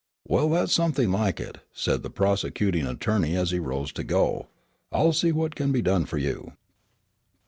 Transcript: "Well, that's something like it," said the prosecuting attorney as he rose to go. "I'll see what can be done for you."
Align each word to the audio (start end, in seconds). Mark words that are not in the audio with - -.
"Well, 0.27 0.49
that's 0.49 0.73
something 0.73 1.11
like 1.11 1.39
it," 1.39 1.59
said 1.75 2.01
the 2.01 2.09
prosecuting 2.09 2.87
attorney 2.87 3.35
as 3.35 3.51
he 3.51 3.59
rose 3.59 3.91
to 3.91 4.03
go. 4.03 4.47
"I'll 4.91 5.13
see 5.13 5.31
what 5.31 5.53
can 5.53 5.71
be 5.71 5.83
done 5.83 6.05
for 6.07 6.17
you." 6.17 6.53